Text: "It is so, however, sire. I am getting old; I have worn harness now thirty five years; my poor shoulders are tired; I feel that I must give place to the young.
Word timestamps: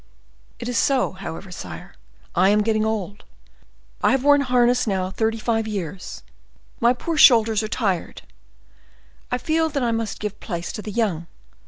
"It 0.57 0.67
is 0.67 0.79
so, 0.79 1.11
however, 1.11 1.51
sire. 1.51 1.93
I 2.33 2.49
am 2.49 2.61
getting 2.63 2.87
old; 2.87 3.23
I 4.01 4.09
have 4.09 4.23
worn 4.23 4.41
harness 4.41 4.87
now 4.87 5.11
thirty 5.11 5.37
five 5.37 5.67
years; 5.67 6.23
my 6.79 6.91
poor 6.91 7.17
shoulders 7.17 7.61
are 7.61 7.67
tired; 7.67 8.23
I 9.31 9.37
feel 9.37 9.69
that 9.69 9.83
I 9.83 9.91
must 9.91 10.19
give 10.19 10.39
place 10.39 10.71
to 10.71 10.81
the 10.81 10.89
young. 10.89 11.27